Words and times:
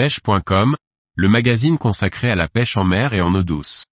pêche.com, 0.00 0.76
le 1.14 1.28
magazine 1.28 1.76
consacré 1.76 2.30
à 2.30 2.34
la 2.34 2.48
pêche 2.48 2.78
en 2.78 2.84
mer 2.84 3.12
et 3.12 3.20
en 3.20 3.34
eau 3.34 3.42
douce. 3.42 3.84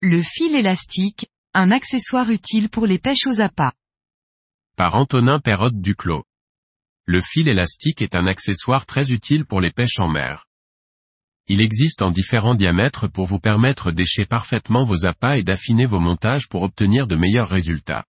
Le 0.00 0.22
fil 0.22 0.54
élastique, 0.54 1.26
un 1.52 1.72
accessoire 1.72 2.30
utile 2.30 2.68
pour 2.68 2.86
les 2.86 3.00
pêches 3.00 3.26
aux 3.26 3.40
appâts. 3.40 3.72
Par 4.76 4.94
Antonin 4.94 5.40
Perrotte 5.40 5.74
Duclos. 5.74 6.22
Le 7.06 7.20
fil 7.20 7.48
élastique 7.48 8.02
est 8.02 8.14
un 8.14 8.28
accessoire 8.28 8.86
très 8.86 9.10
utile 9.10 9.46
pour 9.46 9.60
les 9.60 9.72
pêches 9.72 9.98
en 9.98 10.06
mer. 10.06 10.45
Il 11.48 11.60
existe 11.60 12.02
en 12.02 12.10
différents 12.10 12.56
diamètres 12.56 13.06
pour 13.06 13.26
vous 13.26 13.38
permettre 13.38 13.92
d'écher 13.92 14.26
parfaitement 14.26 14.84
vos 14.84 15.06
appâts 15.06 15.38
et 15.38 15.44
d'affiner 15.44 15.86
vos 15.86 16.00
montages 16.00 16.48
pour 16.48 16.62
obtenir 16.62 17.06
de 17.06 17.14
meilleurs 17.14 17.48
résultats. 17.48 18.04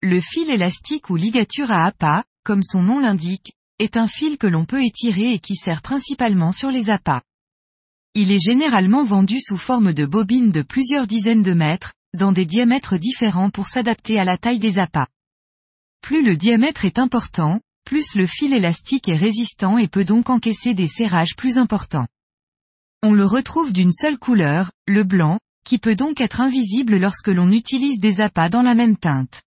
Le 0.00 0.18
fil 0.18 0.48
élastique 0.50 1.10
ou 1.10 1.16
ligature 1.16 1.70
à 1.70 1.84
appât, 1.84 2.24
comme 2.44 2.62
son 2.62 2.82
nom 2.82 3.00
l'indique, 3.00 3.52
est 3.78 3.98
un 3.98 4.06
fil 4.06 4.38
que 4.38 4.46
l'on 4.46 4.64
peut 4.64 4.82
étirer 4.82 5.34
et 5.34 5.38
qui 5.40 5.56
sert 5.56 5.82
principalement 5.82 6.52
sur 6.52 6.70
les 6.70 6.88
appâts. 6.88 7.20
Il 8.14 8.32
est 8.32 8.42
généralement 8.42 9.04
vendu 9.04 9.40
sous 9.40 9.58
forme 9.58 9.92
de 9.92 10.06
bobine 10.06 10.50
de 10.50 10.62
plusieurs 10.62 11.06
dizaines 11.06 11.42
de 11.42 11.52
mètres, 11.52 11.92
dans 12.16 12.32
des 12.32 12.46
diamètres 12.46 12.96
différents 12.96 13.50
pour 13.50 13.68
s'adapter 13.68 14.18
à 14.18 14.24
la 14.24 14.38
taille 14.38 14.58
des 14.58 14.78
appâts. 14.78 15.08
Plus 16.00 16.24
le 16.24 16.34
diamètre 16.34 16.86
est 16.86 16.98
important, 16.98 17.60
plus 17.84 18.14
le 18.14 18.26
fil 18.26 18.54
élastique 18.54 19.08
est 19.10 19.16
résistant 19.16 19.76
et 19.76 19.88
peut 19.88 20.06
donc 20.06 20.30
encaisser 20.30 20.72
des 20.72 20.88
serrages 20.88 21.36
plus 21.36 21.58
importants. 21.58 22.06
On 23.04 23.12
le 23.12 23.24
retrouve 23.24 23.72
d'une 23.72 23.92
seule 23.92 24.18
couleur, 24.18 24.72
le 24.88 25.04
blanc, 25.04 25.38
qui 25.64 25.78
peut 25.78 25.94
donc 25.94 26.20
être 26.20 26.40
invisible 26.40 26.96
lorsque 26.96 27.28
l'on 27.28 27.52
utilise 27.52 28.00
des 28.00 28.20
appâts 28.20 28.48
dans 28.48 28.62
la 28.62 28.74
même 28.74 28.96
teinte. 28.96 29.42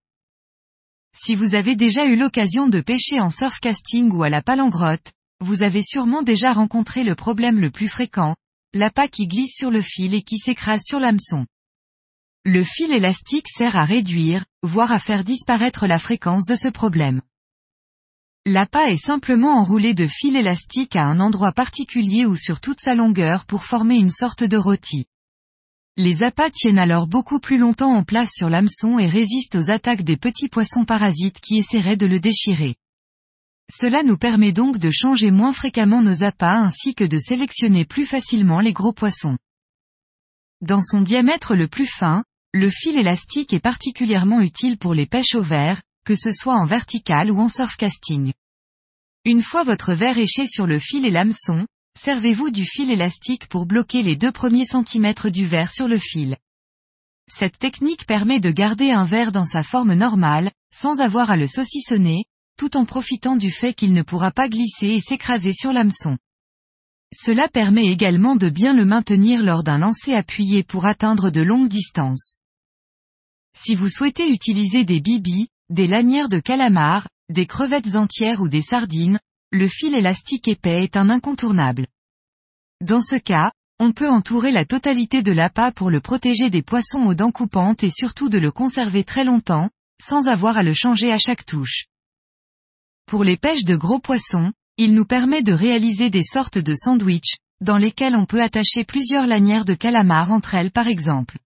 Si 1.13 1.35
vous 1.35 1.53
avez 1.53 1.75
déjà 1.75 2.05
eu 2.05 2.15
l'occasion 2.15 2.69
de 2.69 2.79
pêcher 2.79 3.19
en 3.19 3.29
surfcasting 3.29 4.09
ou 4.11 4.23
à 4.23 4.29
la 4.29 4.41
palangrotte, 4.41 5.11
vous 5.41 5.63
avez 5.63 5.83
sûrement 5.83 6.21
déjà 6.21 6.53
rencontré 6.53 7.03
le 7.03 7.15
problème 7.15 7.59
le 7.59 7.71
plus 7.71 7.89
fréquent, 7.89 8.35
l'appât 8.73 9.09
qui 9.09 9.27
glisse 9.27 9.55
sur 9.57 9.69
le 9.69 9.81
fil 9.81 10.13
et 10.13 10.21
qui 10.21 10.37
s'écrase 10.37 10.83
sur 10.85 11.01
l'hameçon. 11.01 11.45
Le 12.45 12.63
fil 12.63 12.93
élastique 12.93 13.49
sert 13.49 13.75
à 13.75 13.83
réduire, 13.83 14.45
voire 14.63 14.93
à 14.93 14.99
faire 14.99 15.25
disparaître 15.25 15.87
la 15.87 15.99
fréquence 15.99 16.45
de 16.45 16.55
ce 16.55 16.69
problème. 16.69 17.21
L'appât 18.47 18.89
est 18.89 18.97
simplement 18.97 19.59
enroulé 19.59 19.93
de 19.93 20.07
fil 20.07 20.35
élastique 20.35 20.95
à 20.95 21.05
un 21.05 21.19
endroit 21.19 21.51
particulier 21.51 22.25
ou 22.25 22.35
sur 22.35 22.59
toute 22.59 22.79
sa 22.81 22.95
longueur 22.95 23.45
pour 23.45 23.63
former 23.63 23.95
une 23.95 24.09
sorte 24.09 24.43
de 24.43 24.57
rôti. 24.57 25.05
Les 25.95 26.23
appâts 26.23 26.49
tiennent 26.49 26.79
alors 26.79 27.05
beaucoup 27.05 27.39
plus 27.39 27.59
longtemps 27.59 27.93
en 27.93 28.03
place 28.03 28.31
sur 28.33 28.49
l'hameçon 28.49 28.97
et 28.97 29.05
résistent 29.05 29.57
aux 29.57 29.69
attaques 29.69 30.03
des 30.03 30.17
petits 30.17 30.47
poissons 30.47 30.85
parasites 30.85 31.39
qui 31.39 31.57
essaieraient 31.57 31.97
de 31.97 32.07
le 32.07 32.19
déchirer. 32.19 32.73
Cela 33.69 34.01
nous 34.01 34.17
permet 34.17 34.53
donc 34.53 34.79
de 34.79 34.89
changer 34.89 35.29
moins 35.29 35.53
fréquemment 35.53 36.01
nos 36.01 36.23
appâts 36.23 36.63
ainsi 36.63 36.95
que 36.95 37.03
de 37.03 37.19
sélectionner 37.19 37.85
plus 37.85 38.07
facilement 38.07 38.59
les 38.59 38.73
gros 38.73 38.91
poissons. 38.91 39.37
Dans 40.61 40.81
son 40.81 41.01
diamètre 41.01 41.55
le 41.55 41.67
plus 41.67 41.85
fin, 41.85 42.23
le 42.53 42.71
fil 42.71 42.97
élastique 42.97 43.53
est 43.53 43.59
particulièrement 43.59 44.41
utile 44.41 44.79
pour 44.79 44.95
les 44.95 45.05
pêches 45.05 45.35
au 45.35 45.43
verre, 45.43 45.81
que 46.11 46.17
ce 46.17 46.33
soit 46.33 46.55
en 46.55 46.65
vertical 46.65 47.31
ou 47.31 47.39
en 47.39 47.47
surfcasting. 47.47 48.33
Une 49.23 49.41
fois 49.41 49.63
votre 49.63 49.93
verre 49.93 50.17
éché 50.17 50.45
sur 50.45 50.67
le 50.67 50.77
fil 50.77 51.05
et 51.05 51.09
l'hameçon, 51.09 51.65
servez-vous 51.97 52.51
du 52.51 52.65
fil 52.65 52.91
élastique 52.91 53.47
pour 53.47 53.65
bloquer 53.65 54.03
les 54.03 54.17
deux 54.17 54.33
premiers 54.33 54.65
centimètres 54.65 55.29
du 55.29 55.45
verre 55.45 55.71
sur 55.71 55.87
le 55.87 55.97
fil. 55.97 56.35
Cette 57.29 57.57
technique 57.57 58.05
permet 58.05 58.41
de 58.41 58.51
garder 58.51 58.91
un 58.91 59.05
verre 59.05 59.31
dans 59.31 59.45
sa 59.45 59.63
forme 59.63 59.93
normale, 59.93 60.51
sans 60.73 60.99
avoir 60.99 61.31
à 61.31 61.37
le 61.37 61.47
saucissonner, 61.47 62.25
tout 62.57 62.75
en 62.75 62.83
profitant 62.83 63.37
du 63.37 63.49
fait 63.49 63.73
qu'il 63.73 63.93
ne 63.93 64.01
pourra 64.01 64.31
pas 64.31 64.49
glisser 64.49 64.87
et 64.87 64.99
s'écraser 64.99 65.53
sur 65.53 65.71
l'hameçon. 65.71 66.17
Cela 67.13 67.47
permet 67.47 67.85
également 67.85 68.35
de 68.35 68.49
bien 68.49 68.73
le 68.73 68.83
maintenir 68.83 69.43
lors 69.43 69.63
d'un 69.63 69.77
lancer 69.77 70.13
appuyé 70.13 70.63
pour 70.63 70.85
atteindre 70.85 71.29
de 71.29 71.39
longues 71.39 71.69
distances. 71.69 72.35
Si 73.53 73.75
vous 73.75 73.89
souhaitez 73.89 74.29
utiliser 74.29 74.85
des 74.85 75.01
bibis, 75.01 75.47
des 75.71 75.87
lanières 75.87 76.27
de 76.27 76.39
calamar, 76.39 77.07
des 77.29 77.45
crevettes 77.45 77.95
entières 77.95 78.41
ou 78.41 78.49
des 78.49 78.61
sardines, 78.61 79.19
le 79.51 79.69
fil 79.69 79.95
élastique 79.95 80.49
épais 80.49 80.83
est 80.83 80.97
un 80.97 81.09
incontournable. 81.09 81.87
Dans 82.81 82.99
ce 82.99 83.15
cas, 83.15 83.53
on 83.79 83.93
peut 83.93 84.09
entourer 84.09 84.51
la 84.51 84.65
totalité 84.65 85.23
de 85.23 85.31
l'appât 85.31 85.71
pour 85.71 85.89
le 85.89 86.01
protéger 86.01 86.49
des 86.49 86.61
poissons 86.61 87.05
aux 87.05 87.13
dents 87.13 87.31
coupantes 87.31 87.83
et 87.83 87.89
surtout 87.89 88.27
de 88.27 88.37
le 88.37 88.51
conserver 88.51 89.05
très 89.05 89.23
longtemps, 89.23 89.69
sans 90.01 90.27
avoir 90.27 90.57
à 90.57 90.63
le 90.63 90.73
changer 90.73 91.09
à 91.09 91.17
chaque 91.17 91.45
touche. 91.45 91.85
Pour 93.05 93.23
les 93.23 93.37
pêches 93.37 93.63
de 93.63 93.77
gros 93.77 93.99
poissons, 93.99 94.51
il 94.77 94.93
nous 94.93 95.05
permet 95.05 95.41
de 95.41 95.53
réaliser 95.53 96.09
des 96.09 96.23
sortes 96.23 96.57
de 96.57 96.75
sandwichs, 96.75 97.37
dans 97.61 97.77
lesquels 97.77 98.17
on 98.17 98.25
peut 98.25 98.41
attacher 98.41 98.83
plusieurs 98.83 99.25
lanières 99.25 99.65
de 99.65 99.73
calamar 99.73 100.33
entre 100.33 100.53
elles 100.53 100.71
par 100.71 100.87
exemple. 100.87 101.37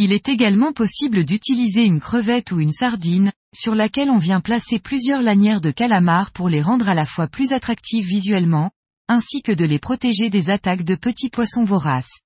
Il 0.00 0.12
est 0.12 0.28
également 0.28 0.72
possible 0.72 1.24
d'utiliser 1.24 1.82
une 1.82 2.00
crevette 2.00 2.52
ou 2.52 2.60
une 2.60 2.72
sardine, 2.72 3.32
sur 3.52 3.74
laquelle 3.74 4.10
on 4.10 4.18
vient 4.18 4.40
placer 4.40 4.78
plusieurs 4.78 5.22
lanières 5.22 5.60
de 5.60 5.72
calamar 5.72 6.30
pour 6.30 6.48
les 6.48 6.62
rendre 6.62 6.88
à 6.88 6.94
la 6.94 7.04
fois 7.04 7.26
plus 7.26 7.52
attractives 7.52 8.06
visuellement, 8.06 8.70
ainsi 9.08 9.42
que 9.42 9.50
de 9.50 9.64
les 9.64 9.80
protéger 9.80 10.30
des 10.30 10.50
attaques 10.50 10.84
de 10.84 10.94
petits 10.94 11.30
poissons 11.30 11.64
voraces. 11.64 12.20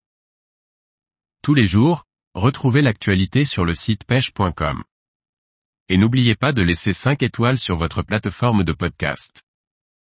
Tous 1.42 1.54
les 1.54 1.66
jours, 1.66 2.04
retrouvez 2.34 2.82
l'actualité 2.82 3.46
sur 3.46 3.64
le 3.64 3.74
site 3.74 4.04
pêche.com. 4.04 4.82
Et 5.88 5.96
n'oubliez 5.96 6.34
pas 6.34 6.52
de 6.52 6.60
laisser 6.60 6.92
5 6.92 7.22
étoiles 7.22 7.58
sur 7.58 7.76
votre 7.76 8.02
plateforme 8.02 8.64
de 8.64 8.72
podcast. 8.72 9.44